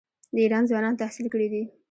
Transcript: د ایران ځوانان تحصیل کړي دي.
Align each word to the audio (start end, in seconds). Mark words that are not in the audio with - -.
د 0.33 0.35
ایران 0.43 0.63
ځوانان 0.69 0.93
تحصیل 1.01 1.27
کړي 1.33 1.47
دي. 1.53 1.63